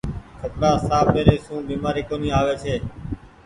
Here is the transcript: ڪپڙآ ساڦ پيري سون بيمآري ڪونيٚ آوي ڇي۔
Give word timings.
ڪپڙآ 0.39 0.71
ساڦ 0.87 1.05
پيري 1.13 1.35
سون 1.45 1.59
بيمآري 1.69 2.01
ڪونيٚ 2.09 2.35
آوي 2.39 2.55
ڇي۔ 2.63 2.75